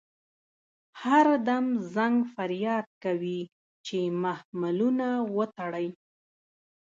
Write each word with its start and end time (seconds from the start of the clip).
هر 1.03 1.27
دم 1.47 1.65
زنګ 1.95 2.17
فریاد 2.35 2.85
کوي 3.03 3.39
چې 3.85 3.99
محملونه 4.23 5.07
وتړئ. 5.35 5.87